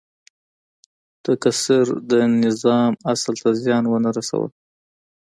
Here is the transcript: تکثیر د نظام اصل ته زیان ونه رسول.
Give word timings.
تکثیر 1.25 1.85
د 2.11 2.13
نظام 2.43 2.91
اصل 3.13 3.33
ته 3.41 3.49
زیان 3.61 3.83
ونه 3.87 4.09
رسول. 4.17 4.49